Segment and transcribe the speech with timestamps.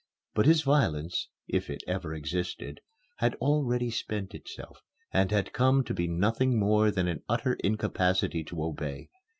[0.33, 2.81] But his violence (if it ever existed)
[3.17, 4.81] had already spent itself,
[5.13, 9.11] and had come to be nothing more than an utter incapacity to obey.